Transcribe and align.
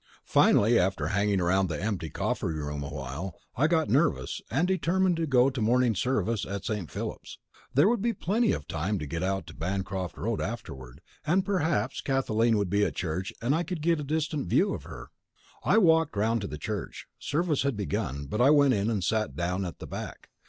Finally, 0.25 0.79
after 0.79 1.09
hanging 1.09 1.39
round 1.39 1.69
the 1.69 1.79
empty 1.79 2.09
coffee 2.09 2.47
room 2.47 2.81
for 2.81 2.87
a 2.89 2.91
while, 2.91 3.35
I 3.55 3.67
got 3.67 3.87
nervous, 3.87 4.41
and 4.49 4.67
determined 4.67 5.15
to 5.17 5.27
go 5.27 5.51
to 5.51 5.61
morning 5.61 5.93
service 5.93 6.43
at 6.43 6.65
St. 6.65 6.89
Philip's. 6.89 7.37
There 7.75 7.87
would 7.87 8.01
be 8.01 8.11
plenty 8.13 8.51
of 8.51 8.67
time 8.67 8.97
to 8.97 9.05
get 9.05 9.21
out 9.21 9.45
to 9.45 9.53
Bancroft 9.53 10.17
Road 10.17 10.41
afterward, 10.41 11.01
and 11.23 11.45
perhaps 11.45 12.01
Kathleen 12.01 12.57
would 12.57 12.71
be 12.71 12.83
at 12.83 12.95
church 12.95 13.31
and 13.43 13.53
I 13.53 13.61
could 13.61 13.83
get 13.83 13.99
a 13.99 14.03
distant 14.03 14.47
view 14.47 14.73
of 14.73 14.85
her. 14.85 15.11
I 15.63 15.77
walked 15.77 16.17
round 16.17 16.41
to 16.41 16.47
the 16.47 16.57
church. 16.57 17.05
Service 17.19 17.61
had 17.61 17.77
begun, 17.77 18.25
but 18.25 18.41
I 18.41 18.49
went 18.49 18.73
in 18.73 18.89
and 18.89 19.03
sat 19.03 19.35
down 19.35 19.65
at 19.65 19.77
the 19.77 19.85
back. 19.85 20.29